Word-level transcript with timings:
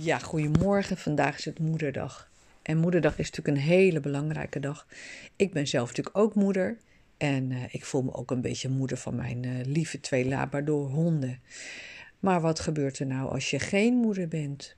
Ja, 0.00 0.18
goedemorgen. 0.18 0.96
Vandaag 0.96 1.38
is 1.38 1.44
het 1.44 1.58
Moederdag. 1.58 2.30
En 2.62 2.78
Moederdag 2.78 3.18
is 3.18 3.30
natuurlijk 3.30 3.56
een 3.56 3.70
hele 3.70 4.00
belangrijke 4.00 4.60
dag. 4.60 4.86
Ik 5.36 5.52
ben 5.52 5.66
zelf 5.66 5.88
natuurlijk 5.88 6.18
ook 6.18 6.34
moeder. 6.34 6.78
En 7.16 7.50
uh, 7.50 7.62
ik 7.70 7.84
voel 7.84 8.02
me 8.02 8.14
ook 8.14 8.30
een 8.30 8.40
beetje 8.40 8.68
moeder 8.68 8.96
van 8.96 9.14
mijn 9.14 9.42
uh, 9.42 9.64
lieve 9.64 10.00
twee 10.00 10.28
labrador 10.28 10.88
honden. 10.88 11.40
Maar 12.18 12.40
wat 12.40 12.60
gebeurt 12.60 12.98
er 12.98 13.06
nou 13.06 13.30
als 13.30 13.50
je 13.50 13.58
geen 13.58 13.94
moeder 13.94 14.28
bent? 14.28 14.76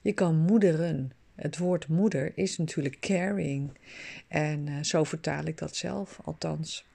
Je 0.00 0.12
kan 0.12 0.36
moederen. 0.36 1.12
Het 1.34 1.58
woord 1.58 1.88
moeder 1.88 2.32
is 2.34 2.58
natuurlijk 2.58 3.00
caring. 3.00 3.70
En 4.28 4.66
uh, 4.66 4.82
zo 4.82 5.04
vertaal 5.04 5.44
ik 5.44 5.58
dat 5.58 5.76
zelf, 5.76 6.20
althans. 6.24 6.86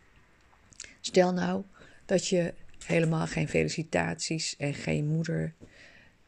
Stel 1.02 1.34
nou 1.34 1.64
dat 2.06 2.28
je 2.28 2.54
helemaal 2.86 3.28
geen 3.28 3.50
felicitaties 3.50 4.56
en 4.58 4.74
geen 4.74 5.08
moeder 5.08 5.54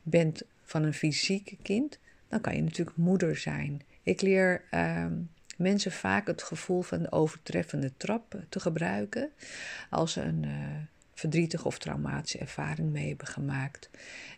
bent 0.01 0.43
van 0.73 0.83
een 0.83 0.93
fysiek 0.93 1.57
kind, 1.61 1.99
dan 2.27 2.41
kan 2.41 2.55
je 2.55 2.61
natuurlijk 2.61 2.97
moeder 2.97 3.37
zijn. 3.37 3.81
Ik 4.03 4.21
leer 4.21 4.63
uh, 4.71 5.05
mensen 5.57 5.91
vaak 5.91 6.27
het 6.27 6.43
gevoel 6.43 6.81
van 6.81 7.01
de 7.01 7.11
overtreffende 7.11 7.91
trap 7.97 8.41
te 8.49 8.59
gebruiken 8.59 9.31
als 9.89 10.11
ze 10.13 10.21
een 10.21 10.43
uh, 10.43 10.51
verdrietige 11.13 11.65
of 11.67 11.77
traumatische 11.77 12.37
ervaring 12.37 12.91
mee 12.91 13.07
hebben 13.07 13.27
gemaakt. 13.27 13.89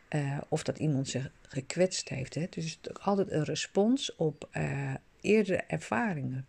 Uh, 0.10 0.38
of 0.48 0.64
dat 0.64 0.80
iemand 0.80 1.08
zich 1.08 1.30
gekwetst 1.42 2.10
heeft. 2.10 2.36
Hè. 2.36 2.46
Dus 2.50 2.78
het 2.82 2.90
is 2.90 3.04
altijd 3.04 3.32
een 3.32 3.44
respons 3.44 4.16
op 4.16 4.50
eerdere 5.22 5.64
ervaringen. 5.68 6.46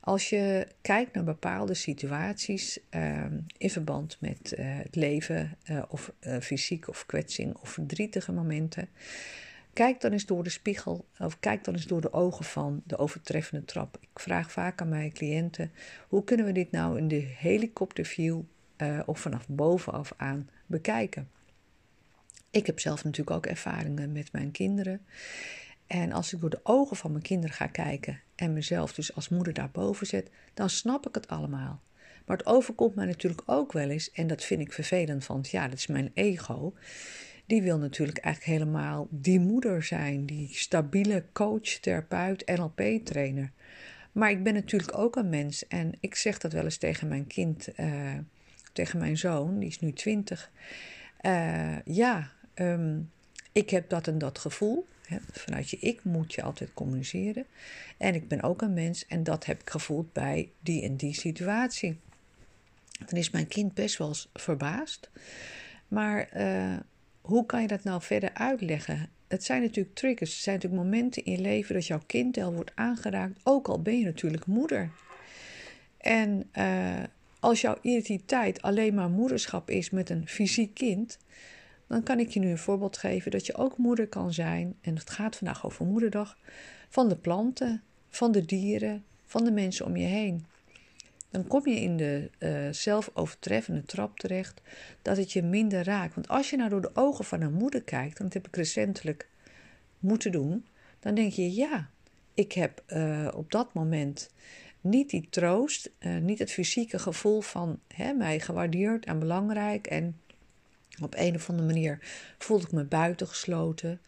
Als 0.00 0.28
je 0.28 0.66
kijkt 0.80 1.14
naar 1.14 1.24
bepaalde 1.24 1.74
situaties 1.74 2.78
uh, 2.90 3.24
in 3.58 3.70
verband 3.70 4.16
met 4.20 4.54
uh, 4.58 4.76
het 4.78 4.96
leven 4.96 5.56
uh, 5.70 5.82
of 5.88 6.12
fysiek 6.40 6.88
of 6.88 7.06
kwetsing 7.06 7.56
of 7.56 7.68
verdrietige 7.68 8.32
momenten, 8.32 8.88
kijk 9.72 10.00
dan 10.00 10.12
eens 10.12 10.26
door 10.26 10.42
de 10.42 10.50
spiegel 10.50 11.04
of 11.18 11.40
kijk 11.40 11.64
dan 11.64 11.74
eens 11.74 11.86
door 11.86 12.00
de 12.00 12.12
ogen 12.12 12.44
van 12.44 12.82
de 12.84 12.96
overtreffende 12.96 13.64
trap. 13.64 13.98
Ik 14.00 14.18
vraag 14.18 14.52
vaak 14.52 14.80
aan 14.80 14.88
mijn 14.88 15.12
cliënten: 15.12 15.72
hoe 16.08 16.24
kunnen 16.24 16.46
we 16.46 16.52
dit 16.52 16.70
nou 16.70 16.98
in 16.98 17.08
de 17.08 17.28
helikopterview 17.36 18.40
of 19.06 19.20
vanaf 19.20 19.48
bovenaf 19.48 20.12
aan 20.16 20.50
bekijken? 20.66 21.28
Ik 22.50 22.66
heb 22.66 22.80
zelf 22.80 23.04
natuurlijk 23.04 23.36
ook 23.36 23.46
ervaringen 23.46 24.12
met 24.12 24.32
mijn 24.32 24.50
kinderen. 24.50 25.00
En 25.90 26.12
als 26.12 26.32
ik 26.32 26.40
door 26.40 26.50
de 26.50 26.60
ogen 26.62 26.96
van 26.96 27.10
mijn 27.10 27.22
kinderen 27.22 27.56
ga 27.56 27.66
kijken 27.66 28.20
en 28.34 28.52
mezelf 28.52 28.94
dus 28.94 29.14
als 29.14 29.28
moeder 29.28 29.52
daarboven 29.52 30.06
zet, 30.06 30.30
dan 30.54 30.70
snap 30.70 31.08
ik 31.08 31.14
het 31.14 31.28
allemaal. 31.28 31.80
Maar 32.26 32.36
het 32.36 32.46
overkomt 32.46 32.94
mij 32.94 33.06
natuurlijk 33.06 33.42
ook 33.46 33.72
wel 33.72 33.88
eens, 33.88 34.10
en 34.10 34.26
dat 34.26 34.44
vind 34.44 34.60
ik 34.60 34.72
vervelend, 34.72 35.26
want 35.26 35.50
ja, 35.50 35.68
dat 35.68 35.78
is 35.78 35.86
mijn 35.86 36.10
ego. 36.14 36.74
Die 37.46 37.62
wil 37.62 37.78
natuurlijk 37.78 38.18
eigenlijk 38.18 38.58
helemaal 38.58 39.06
die 39.10 39.40
moeder 39.40 39.82
zijn, 39.82 40.26
die 40.26 40.48
stabiele 40.52 41.24
coach, 41.32 41.68
therapeut, 41.68 42.46
NLP-trainer. 42.46 43.50
Maar 44.12 44.30
ik 44.30 44.42
ben 44.42 44.54
natuurlijk 44.54 44.98
ook 44.98 45.16
een 45.16 45.28
mens 45.28 45.66
en 45.66 45.92
ik 46.00 46.14
zeg 46.14 46.38
dat 46.38 46.52
wel 46.52 46.64
eens 46.64 46.76
tegen 46.76 47.08
mijn 47.08 47.26
kind, 47.26 47.68
uh, 47.76 48.18
tegen 48.72 48.98
mijn 48.98 49.18
zoon, 49.18 49.58
die 49.58 49.68
is 49.68 49.80
nu 49.80 49.92
twintig. 49.92 50.50
Uh, 51.22 51.82
ja, 51.84 52.30
um, 52.54 53.10
ik 53.52 53.70
heb 53.70 53.88
dat 53.88 54.06
en 54.06 54.18
dat 54.18 54.38
gevoel. 54.38 54.86
Vanuit 55.32 55.70
je 55.70 55.78
ik 55.78 56.04
moet 56.04 56.34
je 56.34 56.42
altijd 56.42 56.74
communiceren. 56.74 57.46
En 57.96 58.14
ik 58.14 58.28
ben 58.28 58.42
ook 58.42 58.62
een 58.62 58.74
mens 58.74 59.06
en 59.06 59.22
dat 59.22 59.46
heb 59.46 59.60
ik 59.60 59.70
gevoeld 59.70 60.12
bij 60.12 60.50
die 60.60 60.82
en 60.82 60.96
die 60.96 61.14
situatie. 61.14 61.98
Dan 63.06 63.18
is 63.18 63.30
mijn 63.30 63.48
kind 63.48 63.74
best 63.74 63.98
wel 63.98 64.14
verbaasd. 64.32 65.10
Maar 65.88 66.28
uh, 66.36 66.76
hoe 67.20 67.46
kan 67.46 67.62
je 67.62 67.68
dat 67.68 67.84
nou 67.84 68.02
verder 68.02 68.34
uitleggen? 68.34 69.08
Het 69.28 69.44
zijn 69.44 69.62
natuurlijk 69.62 69.94
triggers. 69.94 70.32
Het 70.32 70.42
zijn 70.42 70.54
natuurlijk 70.56 70.82
momenten 70.82 71.24
in 71.24 71.32
je 71.32 71.40
leven 71.40 71.74
dat 71.74 71.86
jouw 71.86 72.02
kind 72.06 72.38
al 72.38 72.52
wordt 72.52 72.72
aangeraakt. 72.74 73.40
Ook 73.42 73.68
al 73.68 73.82
ben 73.82 73.98
je 73.98 74.04
natuurlijk 74.04 74.46
moeder. 74.46 74.90
En 75.96 76.48
uh, 76.58 77.02
als 77.40 77.60
jouw 77.60 77.76
identiteit 77.82 78.62
alleen 78.62 78.94
maar 78.94 79.10
moederschap 79.10 79.70
is 79.70 79.90
met 79.90 80.10
een 80.10 80.28
fysiek 80.28 80.74
kind 80.74 81.18
dan 81.90 82.02
kan 82.02 82.18
ik 82.18 82.28
je 82.28 82.40
nu 82.40 82.50
een 82.50 82.58
voorbeeld 82.58 82.98
geven 82.98 83.30
dat 83.30 83.46
je 83.46 83.56
ook 83.56 83.76
moeder 83.76 84.08
kan 84.08 84.32
zijn, 84.32 84.76
en 84.80 84.96
het 84.96 85.10
gaat 85.10 85.36
vandaag 85.36 85.66
over 85.66 85.86
Moederdag, 85.86 86.38
van 86.88 87.08
de 87.08 87.16
planten, 87.16 87.82
van 88.08 88.32
de 88.32 88.44
dieren, 88.44 89.04
van 89.24 89.44
de 89.44 89.50
mensen 89.50 89.86
om 89.86 89.96
je 89.96 90.06
heen. 90.06 90.46
Dan 91.30 91.46
kom 91.46 91.68
je 91.68 91.80
in 91.80 91.96
de 91.96 92.30
uh, 92.38 92.72
zelfovertreffende 92.72 93.84
trap 93.84 94.18
terecht 94.18 94.60
dat 95.02 95.16
het 95.16 95.32
je 95.32 95.42
minder 95.42 95.84
raakt. 95.84 96.14
Want 96.14 96.28
als 96.28 96.50
je 96.50 96.56
nou 96.56 96.70
door 96.70 96.80
de 96.80 96.90
ogen 96.94 97.24
van 97.24 97.40
een 97.40 97.52
moeder 97.52 97.82
kijkt, 97.82 98.18
en 98.18 98.24
dat 98.24 98.34
heb 98.34 98.46
ik 98.46 98.56
recentelijk 98.56 99.28
moeten 99.98 100.32
doen, 100.32 100.66
dan 101.00 101.14
denk 101.14 101.32
je 101.32 101.54
ja, 101.54 101.90
ik 102.34 102.52
heb 102.52 102.82
uh, 102.88 103.28
op 103.34 103.50
dat 103.50 103.74
moment 103.74 104.30
niet 104.80 105.10
die 105.10 105.26
troost, 105.30 105.90
uh, 105.98 106.16
niet 106.16 106.38
het 106.38 106.52
fysieke 106.52 106.98
gevoel 106.98 107.40
van 107.40 107.78
hè, 107.88 108.12
mij 108.12 108.40
gewaardeerd 108.40 109.04
en 109.04 109.18
belangrijk 109.18 109.86
en 109.86 110.20
op 111.02 111.14
een 111.16 111.34
of 111.34 111.48
andere 111.48 111.68
manier 111.68 111.98
voelde 112.38 112.64
ik 112.64 112.72
me 112.72 112.84
buitengesloten 112.84 114.00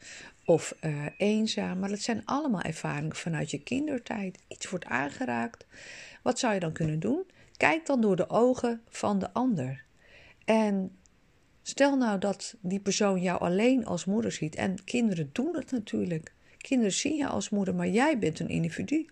of 0.45 0.75
uh, 0.81 1.07
eenzaam. 1.17 1.79
Maar 1.79 1.89
dat 1.89 2.01
zijn 2.01 2.23
allemaal 2.25 2.63
ervaringen 2.63 3.17
vanuit 3.17 3.51
je 3.51 3.63
kindertijd. 3.63 4.39
Iets 4.49 4.71
wordt 4.71 4.85
aangeraakt. 4.85 5.67
Wat 6.23 6.39
zou 6.39 6.55
je 6.55 6.61
dan 6.61 6.73
kunnen 6.73 7.01
doen? 7.01 7.25
Kijk 7.57 7.87
dan 7.87 8.01
door 8.01 8.17
de 8.17 8.31
ogen 8.31 8.83
van 8.89 9.19
de 9.19 9.33
ander. 9.33 9.85
En 10.45 10.97
stel 11.63 11.97
nou 11.97 12.19
dat 12.19 12.55
die 12.61 12.81
persoon 12.81 13.21
jou 13.23 13.41
alleen 13.41 13.87
als 13.87 14.05
moeder 14.05 14.33
ziet. 14.33 14.55
En 14.55 14.85
kinderen 14.85 15.31
doen 15.33 15.57
het 15.57 15.71
natuurlijk. 15.71 16.33
Kinderen 16.59 16.93
zien 16.93 17.17
je 17.17 17.27
als 17.27 17.51
moeder, 17.51 17.75
maar 17.75 17.89
jij 17.89 18.19
bent 18.19 18.41
een 18.41 18.49
individu. 18.49 19.09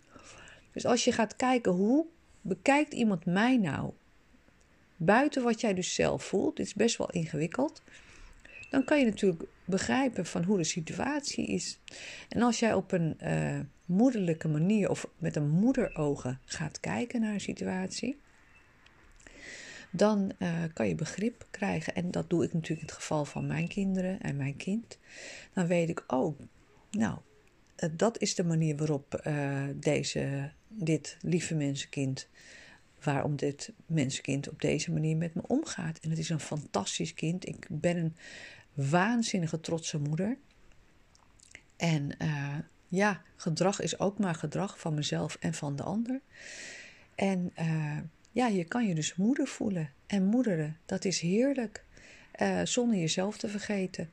Dus 0.72 0.86
als 0.86 1.04
je 1.04 1.12
gaat 1.12 1.36
kijken 1.36 1.72
hoe 1.72 2.06
bekijkt 2.40 2.92
iemand 2.92 3.24
mij 3.24 3.56
nou? 3.56 3.92
Buiten 5.03 5.43
wat 5.43 5.61
jij 5.61 5.75
dus 5.75 5.94
zelf 5.94 6.25
voelt, 6.25 6.56
dit 6.56 6.66
is 6.66 6.75
best 6.75 6.97
wel 6.97 7.11
ingewikkeld, 7.11 7.83
dan 8.71 8.84
kan 8.84 8.99
je 8.99 9.05
natuurlijk 9.05 9.43
begrijpen 9.65 10.27
van 10.27 10.44
hoe 10.44 10.56
de 10.56 10.65
situatie 10.65 11.47
is. 11.47 11.81
En 12.28 12.43
als 12.43 12.59
jij 12.59 12.75
op 12.75 12.93
een 12.93 13.16
uh, 13.22 13.61
moederlijke 13.87 14.49
manier 14.49 14.91
of 14.91 15.09
met 15.19 15.37
een 15.37 15.49
moederogen 15.49 16.41
gaat 16.44 16.81
kijken 16.81 17.21
naar 17.21 17.33
een 17.33 17.41
situatie, 17.41 18.21
dan 19.91 20.33
uh, 20.38 20.62
kan 20.72 20.88
je 20.88 20.94
begrip 20.94 21.47
krijgen. 21.50 21.94
En 21.94 22.11
dat 22.11 22.31
doe 22.31 22.44
ik 22.44 22.53
natuurlijk 22.53 22.81
in 22.81 22.87
het 22.87 22.97
geval 22.97 23.25
van 23.25 23.47
mijn 23.47 23.69
kinderen 23.69 24.21
en 24.21 24.37
mijn 24.37 24.56
kind. 24.56 24.99
Dan 25.55 25.67
weet 25.67 25.88
ik, 25.88 26.05
oh, 26.06 26.38
nou, 26.91 27.19
uh, 27.77 27.91
dat 27.97 28.21
is 28.21 28.34
de 28.34 28.44
manier 28.44 28.77
waarop 28.77 29.31
deze, 29.75 30.53
dit 30.69 31.17
lieve 31.21 31.55
mensenkind 31.55 32.28
waarom 33.05 33.37
dit 33.37 33.72
mensenkind 33.87 34.49
op 34.49 34.61
deze 34.61 34.93
manier 34.93 35.16
met 35.16 35.34
me 35.34 35.43
omgaat. 35.47 35.99
En 35.99 36.11
het 36.11 36.19
is 36.19 36.28
een 36.28 36.41
fantastisch 36.41 37.15
kind. 37.15 37.47
Ik 37.49 37.66
ben 37.69 37.97
een 37.97 38.16
waanzinnige 38.75 39.61
trotse 39.61 39.99
moeder. 39.99 40.37
En 41.77 42.11
uh, 42.22 42.56
ja, 42.88 43.22
gedrag 43.37 43.81
is 43.81 43.99
ook 43.99 44.19
maar 44.19 44.34
gedrag 44.34 44.78
van 44.78 44.94
mezelf 44.94 45.37
en 45.41 45.55
van 45.55 45.77
de 45.77 45.83
ander. 45.83 46.21
En 47.15 47.53
uh, 47.61 47.99
ja, 48.33 48.47
je 48.47 48.65
kan 48.65 48.87
je 48.87 48.94
dus 48.94 49.17
moeder 49.17 49.47
voelen. 49.47 49.91
En 50.06 50.25
moederen, 50.25 50.77
dat 50.87 51.05
is 51.05 51.21
heerlijk. 51.21 51.84
Uh, 52.43 52.61
zonder 52.65 52.99
jezelf 52.99 53.38
te 53.38 53.49
vergeten. 53.49 54.11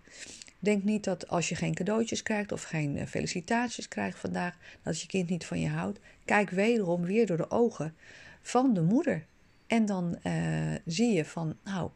Denk 0.59 0.84
niet 0.84 1.04
dat 1.04 1.28
als 1.28 1.50
je 1.50 1.56
geen 1.56 1.74
cadeautjes 1.74 2.24
krijgt 2.24 2.52
of 2.52 2.64
geen 2.64 3.08
felicitaties 3.08 3.88
krijgt 3.88 4.19
vandaag, 4.19 4.58
dat 4.81 5.02
je 5.02 5.08
kind 5.08 5.30
niet 5.30 5.46
van 5.46 5.59
je 5.59 5.68
houdt. 5.68 6.00
Kijk 6.25 6.50
wederom 6.50 7.02
weer 7.02 7.25
door 7.25 7.38
de 7.38 7.52
ogen 7.52 7.96
van 8.47 8.74
de 8.74 8.81
moeder. 8.81 9.25
En 9.68 9.85
dan 9.85 10.19
uh, 10.24 10.75
zie 10.85 11.13
je 11.13 11.25
van, 11.25 11.58
nou, 11.63 11.90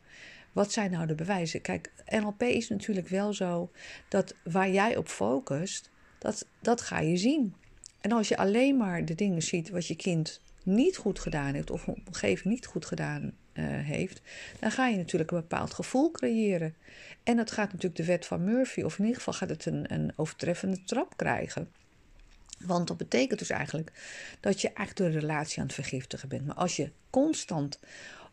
wat 0.52 0.72
zijn 0.72 0.92
nou 0.92 1.08
de 1.08 1.16
bewijzen? 1.16 1.62
Kijk, 1.62 1.92
NLP 2.06 2.44
is 2.44 2.70
natuurlijk 2.70 3.08
wel 3.08 3.34
zo 3.34 3.72
dat 4.10 4.36
waar 4.44 4.70
jij 4.70 4.98
op 4.98 5.08
focust, 5.08 5.90
dat, 6.20 6.48
dat 6.62 6.82
ga 6.82 7.00
je 7.00 7.18
zien. 7.18 7.56
En 8.02 8.12
als 8.12 8.28
je 8.28 8.38
alleen 8.38 8.78
maar 8.78 9.06
de 9.06 9.16
dingen 9.16 9.42
ziet 9.42 9.70
wat 9.70 9.88
je 9.88 9.96
kind 9.96 10.42
niet 10.64 10.98
goed 10.98 11.20
gedaan 11.20 11.54
heeft 11.54 11.72
of 11.72 11.88
een 11.88 12.04
gegeven 12.12 12.50
niet 12.50 12.66
goed 12.66 12.86
gedaan 12.86 13.24
uh, 13.24 13.66
heeft, 13.66 14.22
dan 14.60 14.72
ga 14.72 14.88
je 14.88 14.98
natuurlijk 14.98 15.32
een 15.32 15.40
bepaald 15.40 15.74
gevoel 15.74 16.12
creëren. 16.12 16.76
En 17.24 17.36
dat 17.36 17.52
gaat 17.52 17.72
natuurlijk 17.72 17.96
de 17.96 18.06
wet 18.06 18.26
van 18.26 18.44
Murphy, 18.44 18.82
of 18.82 18.98
in 18.98 19.04
ieder 19.04 19.18
geval 19.18 19.34
gaat 19.34 19.50
het 19.50 19.66
een, 19.66 19.94
een 19.94 20.14
overtreffende 20.16 20.84
trap 20.84 21.18
krijgen. 21.18 21.70
Want 22.66 22.88
dat 22.88 22.98
betekent 22.98 23.40
dus 23.40 23.50
eigenlijk 23.50 23.92
dat 24.40 24.62
je 24.62 24.74
echt 24.74 24.98
de 24.98 25.08
relatie 25.10 25.60
aan 25.60 25.66
het 25.66 25.76
vergiftigen 25.76 26.30
bent. 26.30 26.46
Maar 26.46 26.56
als 26.56 26.76
je 26.76 26.92
constant 27.10 27.80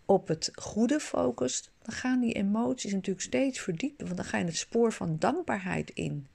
op 0.05 0.29
het 0.29 0.51
goede 0.55 1.01
focust, 1.01 1.71
dan 1.83 1.95
gaan 1.95 2.21
die 2.21 2.33
emoties 2.33 2.93
natuurlijk 2.93 3.27
steeds 3.27 3.61
verdiepen. 3.61 4.05
Want 4.05 4.17
dan 4.17 4.27
ga 4.27 4.39
je 4.39 4.45
het 4.45 4.57
spoor 4.57 4.93
van 4.93 5.17
dankbaarheid 5.19 5.91
in. 5.91 6.27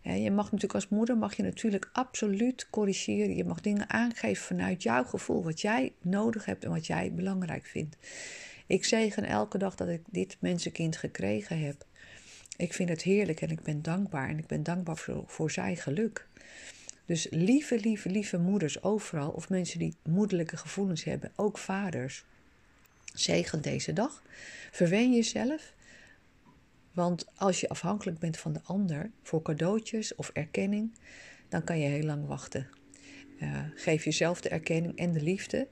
Je 0.00 0.30
mag 0.30 0.44
natuurlijk 0.44 0.74
als 0.74 0.88
moeder 0.88 1.16
mag 1.16 1.36
je 1.36 1.42
natuurlijk 1.42 1.90
absoluut 1.92 2.66
corrigeren. 2.70 3.36
Je 3.36 3.44
mag 3.44 3.60
dingen 3.60 3.90
aangeven 3.90 4.44
vanuit 4.44 4.82
jouw 4.82 5.04
gevoel, 5.04 5.42
wat 5.42 5.60
jij 5.60 5.92
nodig 6.00 6.44
hebt 6.44 6.64
en 6.64 6.70
wat 6.70 6.86
jij 6.86 7.12
belangrijk 7.12 7.64
vindt. 7.64 7.96
Ik 8.66 8.84
zegen 8.84 9.24
elke 9.24 9.58
dag 9.58 9.74
dat 9.74 9.88
ik 9.88 10.00
dit 10.10 10.36
mensenkind 10.40 10.96
gekregen 10.96 11.60
heb. 11.60 11.86
Ik 12.56 12.72
vind 12.72 12.88
het 12.88 13.02
heerlijk 13.02 13.40
en 13.40 13.50
ik 13.50 13.62
ben 13.62 13.82
dankbaar. 13.82 14.28
En 14.28 14.38
ik 14.38 14.46
ben 14.46 14.62
dankbaar 14.62 15.04
voor 15.26 15.50
zijn 15.50 15.76
geluk. 15.76 16.26
Dus 17.06 17.26
lieve, 17.30 17.80
lieve, 17.80 18.08
lieve 18.08 18.38
moeders 18.38 18.82
overal, 18.82 19.30
of 19.30 19.48
mensen 19.48 19.78
die 19.78 19.96
moederlijke 20.02 20.56
gevoelens 20.56 21.04
hebben, 21.04 21.32
ook 21.36 21.58
vaders. 21.58 22.24
Zegen 23.14 23.62
deze 23.62 23.92
dag. 23.92 24.22
Verwen 24.70 25.14
jezelf. 25.14 25.74
Want 26.92 27.26
als 27.36 27.60
je 27.60 27.68
afhankelijk 27.68 28.18
bent 28.18 28.38
van 28.38 28.52
de 28.52 28.60
ander 28.64 29.10
voor 29.22 29.42
cadeautjes 29.42 30.14
of 30.14 30.30
erkenning, 30.32 30.92
dan 31.48 31.64
kan 31.64 31.78
je 31.78 31.88
heel 31.88 32.04
lang 32.04 32.26
wachten. 32.26 32.68
Uh, 33.40 33.58
geef 33.74 34.04
jezelf 34.04 34.40
de 34.40 34.48
erkenning 34.48 34.96
en 34.96 35.12
de 35.12 35.22
liefde. 35.22 35.68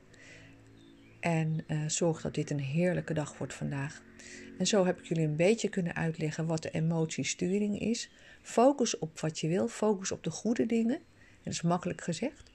En 1.20 1.64
uh, 1.68 1.88
zorg 1.88 2.20
dat 2.20 2.34
dit 2.34 2.50
een 2.50 2.60
heerlijke 2.60 3.14
dag 3.14 3.38
wordt 3.38 3.54
vandaag. 3.54 4.02
En 4.58 4.66
zo 4.66 4.84
heb 4.84 4.98
ik 4.98 5.04
jullie 5.04 5.24
een 5.24 5.36
beetje 5.36 5.68
kunnen 5.68 5.94
uitleggen 5.94 6.46
wat 6.46 6.62
de 6.62 6.70
emotiesturing 6.70 7.80
is. 7.80 8.10
Focus 8.42 8.98
op 8.98 9.20
wat 9.20 9.38
je 9.38 9.48
wil, 9.48 9.68
focus 9.68 10.12
op 10.12 10.24
de 10.24 10.30
goede 10.30 10.66
dingen. 10.66 11.00
Dat 11.42 11.52
is 11.52 11.62
makkelijk 11.62 12.00
gezegd. 12.00 12.50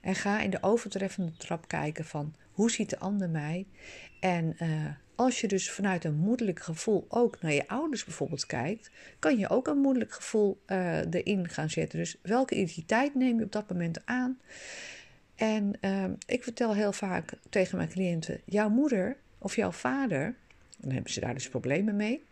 En 0.00 0.14
ga 0.14 0.40
in 0.40 0.50
de 0.50 0.62
overtreffende 0.62 1.32
trap 1.36 1.68
kijken 1.68 2.04
van 2.04 2.34
hoe 2.52 2.70
ziet 2.70 2.90
de 2.90 2.98
ander 2.98 3.28
mij? 3.28 3.66
En 4.20 4.56
uh, 4.62 4.86
als 5.14 5.40
je 5.40 5.48
dus 5.48 5.70
vanuit 5.70 6.04
een 6.04 6.16
moedelijk 6.16 6.60
gevoel 6.60 7.06
ook 7.08 7.40
naar 7.42 7.52
je 7.52 7.68
ouders 7.68 8.04
bijvoorbeeld 8.04 8.46
kijkt, 8.46 8.90
kan 9.18 9.38
je 9.38 9.48
ook 9.48 9.66
een 9.66 9.78
moedelijk 9.78 10.12
gevoel 10.12 10.60
uh, 10.66 10.98
erin 11.10 11.48
gaan 11.48 11.70
zetten. 11.70 11.98
Dus 11.98 12.16
welke 12.22 12.54
identiteit 12.54 13.14
neem 13.14 13.38
je 13.38 13.44
op 13.44 13.52
dat 13.52 13.70
moment 13.70 14.06
aan? 14.06 14.38
En 15.34 15.72
uh, 15.80 16.04
ik 16.26 16.42
vertel 16.42 16.74
heel 16.74 16.92
vaak 16.92 17.32
tegen 17.50 17.76
mijn 17.76 17.88
cliënten: 17.88 18.40
jouw 18.44 18.68
moeder 18.68 19.16
of 19.38 19.56
jouw 19.56 19.72
vader, 19.72 20.34
dan 20.78 20.92
hebben 20.92 21.12
ze 21.12 21.20
daar 21.20 21.34
dus 21.34 21.48
problemen 21.48 21.96
mee. 21.96 22.24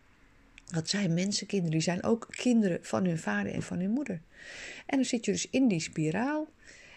Dat 0.67 0.89
zijn 0.89 1.15
mensenkinderen, 1.15 1.73
die 1.73 1.81
zijn 1.81 2.03
ook 2.03 2.27
kinderen 2.31 2.79
van 2.83 3.05
hun 3.05 3.19
vader 3.19 3.53
en 3.53 3.63
van 3.63 3.79
hun 3.79 3.91
moeder. 3.91 4.21
En 4.87 4.97
dan 4.97 5.05
zit 5.05 5.25
je 5.25 5.33
dus 5.33 5.51
in 5.51 5.69
die 5.69 5.81
spiraal. 5.81 6.49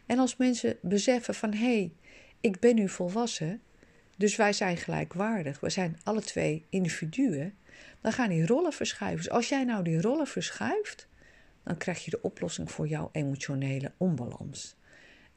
En 0.05 0.19
als 0.19 0.37
mensen 0.37 0.77
beseffen 0.81 1.35
van 1.35 1.53
hé, 1.53 1.57
hey, 1.57 1.91
ik 2.39 2.59
ben 2.59 2.75
nu 2.75 2.89
volwassen, 2.89 3.61
dus 4.17 4.35
wij 4.35 4.53
zijn 4.53 4.77
gelijkwaardig, 4.77 5.59
we 5.59 5.69
zijn 5.69 5.97
alle 6.03 6.21
twee 6.21 6.65
individuen, 6.69 7.53
dan 8.01 8.11
gaan 8.11 8.29
die 8.29 8.45
rollen 8.45 8.73
verschuiven. 8.73 9.23
Dus 9.23 9.29
als 9.29 9.49
jij 9.49 9.63
nou 9.63 9.83
die 9.83 10.01
rollen 10.01 10.27
verschuift, 10.27 11.07
dan 11.63 11.77
krijg 11.77 12.05
je 12.05 12.11
de 12.11 12.21
oplossing 12.21 12.71
voor 12.71 12.87
jouw 12.87 13.09
emotionele 13.11 13.91
onbalans. 13.97 14.75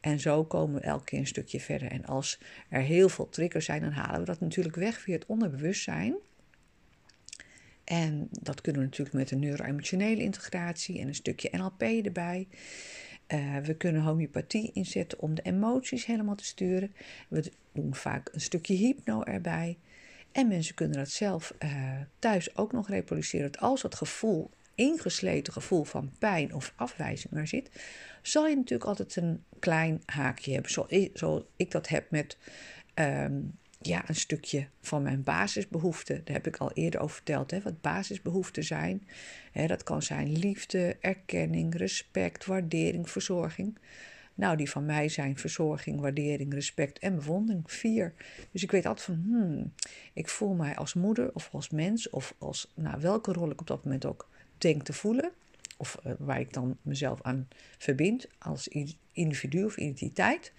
En 0.00 0.20
zo 0.20 0.44
komen 0.44 0.80
we 0.80 0.86
elke 0.86 1.04
keer 1.04 1.18
een 1.18 1.26
stukje 1.26 1.60
verder. 1.60 1.90
En 1.90 2.04
als 2.04 2.40
er 2.68 2.80
heel 2.80 3.08
veel 3.08 3.28
triggers 3.28 3.64
zijn, 3.64 3.80
dan 3.80 3.92
halen 3.92 4.20
we 4.20 4.26
dat 4.26 4.40
natuurlijk 4.40 4.76
weg 4.76 5.00
via 5.00 5.14
het 5.14 5.26
onderbewustzijn. 5.26 6.14
En 7.84 8.28
dat 8.30 8.60
kunnen 8.60 8.80
we 8.80 8.86
natuurlijk 8.86 9.16
met 9.16 9.30
een 9.30 9.38
neuro-emotionele 9.38 10.22
integratie 10.22 11.00
en 11.00 11.08
een 11.08 11.14
stukje 11.14 11.48
NLP 11.52 11.82
erbij. 11.82 12.48
Uh, 13.28 13.56
we 13.56 13.74
kunnen 13.74 14.02
homeopathie 14.02 14.70
inzetten 14.72 15.20
om 15.20 15.34
de 15.34 15.42
emoties 15.42 16.04
helemaal 16.06 16.34
te 16.34 16.44
sturen. 16.44 16.94
We 17.28 17.52
doen 17.72 17.94
vaak 17.94 18.28
een 18.32 18.40
stukje 18.40 18.74
hypno 18.74 19.22
erbij. 19.22 19.78
En 20.32 20.48
mensen 20.48 20.74
kunnen 20.74 20.96
dat 20.96 21.08
zelf 21.08 21.54
uh, 21.58 22.00
thuis 22.18 22.56
ook 22.56 22.72
nog 22.72 22.88
reproduceren. 22.88 23.52
Als 23.52 23.82
dat 23.82 23.94
gevoel, 23.94 24.50
ingesleten 24.74 25.52
gevoel 25.52 25.84
van 25.84 26.12
pijn 26.18 26.54
of 26.54 26.72
afwijzing 26.76 27.36
er 27.36 27.46
zit, 27.46 27.70
zal 28.22 28.46
je 28.46 28.56
natuurlijk 28.56 28.88
altijd 28.88 29.16
een 29.16 29.44
klein 29.58 30.02
haakje 30.06 30.52
hebben. 30.52 30.70
Zoals 31.14 31.44
ik, 31.56 31.70
dat 31.70 31.88
heb 31.88 32.10
met 32.10 32.36
um, 32.94 33.58
ja, 33.82 34.08
een 34.08 34.14
stukje 34.14 34.66
van 34.80 35.02
mijn 35.02 35.22
basisbehoeften. 35.22 36.20
Daar 36.24 36.34
heb 36.34 36.46
ik 36.46 36.56
al 36.56 36.72
eerder 36.72 37.00
over 37.00 37.14
verteld, 37.14 37.50
hè, 37.50 37.60
wat 37.60 37.80
basisbehoeften 37.80 38.64
zijn. 38.64 39.08
Hè, 39.52 39.66
dat 39.66 39.82
kan 39.82 40.02
zijn 40.02 40.38
liefde, 40.38 40.96
erkenning, 41.00 41.74
respect, 41.74 42.46
waardering, 42.46 43.10
verzorging. 43.10 43.78
Nou, 44.34 44.56
die 44.56 44.70
van 44.70 44.86
mij 44.86 45.08
zijn 45.08 45.38
verzorging, 45.38 46.00
waardering, 46.00 46.54
respect 46.54 46.98
en 46.98 47.14
bewondering. 47.14 47.70
Vier. 47.70 48.14
Dus 48.50 48.62
ik 48.62 48.70
weet 48.70 48.86
altijd 48.86 49.06
van, 49.06 49.22
hmm, 49.26 49.72
ik 50.12 50.28
voel 50.28 50.54
mij 50.54 50.76
als 50.76 50.94
moeder 50.94 51.34
of 51.34 51.48
als 51.52 51.70
mens 51.70 52.10
of 52.10 52.34
als, 52.38 52.72
nou, 52.74 53.00
welke 53.00 53.32
rol 53.32 53.50
ik 53.50 53.60
op 53.60 53.66
dat 53.66 53.84
moment 53.84 54.04
ook 54.04 54.28
denk 54.58 54.82
te 54.82 54.92
voelen. 54.92 55.30
Of 55.76 55.98
uh, 56.06 56.12
waar 56.18 56.40
ik 56.40 56.52
dan 56.52 56.78
mezelf 56.82 57.22
aan 57.22 57.48
verbind 57.78 58.28
als 58.38 58.68
individu 59.12 59.64
of 59.64 59.76
identiteit 59.76 60.52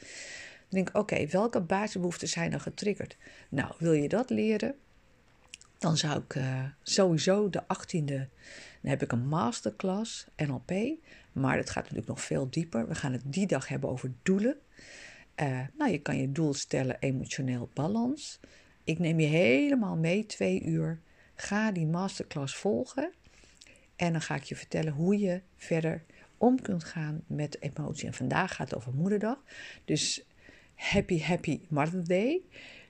denk 0.74 0.90
oké, 0.94 1.28
welke 1.28 1.62
basisbehoeften 1.62 2.28
zijn 2.28 2.54
er 2.54 2.60
getriggerd? 2.60 3.18
Nou, 3.50 3.74
wil 3.78 3.94
je 3.94 4.08
dat 4.08 4.30
leren? 4.30 4.76
Dan 5.78 5.98
zou 5.98 6.22
ik 6.22 6.36
uh, 6.36 6.64
sowieso 6.82 7.50
de 7.50 7.64
18e, 7.64 8.06
dan 8.06 8.28
heb 8.82 9.02
ik 9.02 9.12
een 9.12 9.28
masterclass 9.28 10.28
NLP. 10.36 10.72
Maar 11.32 11.58
het 11.58 11.70
gaat 11.70 11.84
natuurlijk 11.84 12.08
nog 12.08 12.22
veel 12.22 12.50
dieper. 12.50 12.88
We 12.88 12.96
gaan 12.96 13.12
het 13.12 13.22
die 13.26 13.48
dag 13.48 13.68
hebben 13.68 13.90
over 13.90 14.12
doelen. 14.24 14.58
Uh, 15.42 15.60
nou, 15.78 15.92
je 15.92 16.00
kan 16.00 16.18
je 16.18 16.32
doel 16.32 16.54
stellen 16.54 16.98
emotioneel 17.00 17.70
balans. 17.74 18.40
Ik 18.84 19.00
neem 19.00 19.20
je 19.20 19.28
helemaal 19.28 19.96
mee, 19.96 20.26
twee 20.26 20.64
uur. 20.64 21.00
Ga 21.36 21.72
die 21.72 21.88
masterclass 21.88 22.56
volgen. 22.56 23.14
En 23.96 24.12
dan 24.12 24.22
ga 24.22 24.36
ik 24.36 24.44
je 24.44 24.56
vertellen 24.56 24.94
hoe 24.94 25.20
je 25.20 25.42
verder 25.56 26.04
om 26.38 26.62
kunt 26.62 26.84
gaan 26.84 27.24
met 27.28 27.62
emotie. 27.62 28.08
En 28.08 28.14
vandaag 28.14 28.56
gaat 28.56 28.70
het 28.70 28.78
over 28.78 28.94
moederdag. 28.94 29.38
Dus 29.86 30.26
happy, 30.76 31.22
happy 31.22 31.60
Mother 31.70 32.08
Day. 32.08 32.42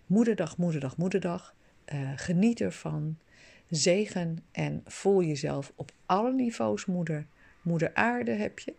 Moederdag, 0.05 0.57
moederdag, 0.57 0.97
moederdag. 0.97 1.55
Uh, 1.93 2.11
geniet 2.15 2.61
ervan. 2.61 3.17
Zegen 3.69 4.43
en 4.51 4.81
voel 4.85 5.23
jezelf 5.23 5.71
op 5.75 5.91
alle 6.05 6.33
niveaus 6.33 6.85
moeder. 6.85 7.25
Moeder 7.61 7.93
aarde 7.93 8.31
heb 8.31 8.59
je. 8.59 8.73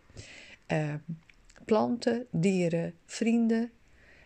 Uh, 0.67 0.93
planten, 1.65 2.25
dieren, 2.31 2.93
vrienden. 3.05 3.71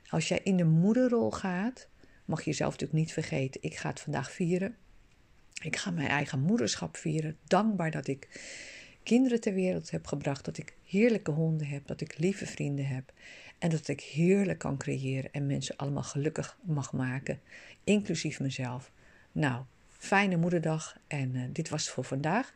Als 0.09 0.27
jij 0.27 0.39
in 0.43 0.57
de 0.57 0.63
moederrol 0.63 1.31
gaat, 1.31 1.87
mag 2.25 2.39
je 2.39 2.49
jezelf 2.49 2.71
natuurlijk 2.71 2.99
niet 2.99 3.13
vergeten. 3.13 3.63
Ik 3.63 3.75
ga 3.75 3.89
het 3.89 3.99
vandaag 3.99 4.31
vieren. 4.31 4.75
Ik 5.61 5.75
ga 5.75 5.91
mijn 5.91 6.07
eigen 6.07 6.39
moederschap 6.39 6.97
vieren. 6.97 7.37
Dankbaar 7.47 7.91
dat 7.91 8.07
ik 8.07 8.27
kinderen 9.03 9.41
ter 9.41 9.53
wereld 9.53 9.91
heb 9.91 10.07
gebracht. 10.07 10.45
Dat 10.45 10.57
ik 10.57 10.75
heerlijke 10.85 11.31
honden 11.31 11.67
heb. 11.67 11.87
Dat 11.87 12.01
ik 12.01 12.17
lieve 12.17 12.45
vrienden 12.45 12.85
heb. 12.87 13.13
En 13.59 13.69
dat 13.69 13.87
ik 13.87 14.01
heerlijk 14.01 14.59
kan 14.59 14.77
creëren 14.77 15.31
en 15.31 15.45
mensen 15.45 15.75
allemaal 15.75 16.03
gelukkig 16.03 16.57
mag 16.61 16.93
maken, 16.93 17.39
inclusief 17.83 18.39
mezelf. 18.39 18.91
Nou, 19.31 19.63
fijne 19.89 20.37
moederdag 20.37 20.97
en 21.07 21.35
uh, 21.35 21.43
dit 21.51 21.69
was 21.69 21.83
het 21.83 21.93
voor 21.93 22.03
vandaag. 22.03 22.53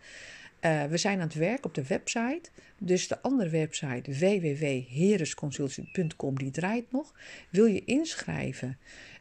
Uh, 0.61 0.83
we 0.83 0.97
zijn 0.97 1.19
aan 1.19 1.27
het 1.27 1.33
werk 1.33 1.65
op 1.65 1.73
de 1.73 1.83
website. 1.83 2.49
Dus 2.77 3.07
de 3.07 3.21
andere 3.21 3.49
website 3.49 4.11
www.heresconsultie.com 4.11 6.37
die 6.37 6.51
draait 6.51 6.91
nog. 6.91 7.13
Wil 7.49 7.65
je 7.65 7.85
inschrijven? 7.85 8.77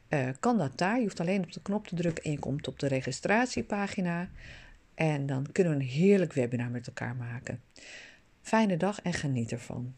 Uh, 0.08 0.28
kan 0.40 0.58
dat 0.58 0.78
daar. 0.78 0.96
Je 0.96 1.02
hoeft 1.02 1.20
alleen 1.20 1.42
op 1.42 1.52
de 1.52 1.62
knop 1.62 1.86
te 1.86 1.94
drukken 1.94 2.24
en 2.24 2.30
je 2.30 2.38
komt 2.38 2.68
op 2.68 2.78
de 2.78 2.86
registratiepagina. 2.86 4.30
En 4.94 5.26
dan 5.26 5.46
kunnen 5.52 5.72
we 5.72 5.78
een 5.78 5.90
heerlijk 5.90 6.32
webinar 6.32 6.70
met 6.70 6.86
elkaar 6.86 7.16
maken. 7.16 7.60
Fijne 8.42 8.76
dag 8.76 9.00
en 9.00 9.12
geniet 9.12 9.52
ervan. 9.52 9.94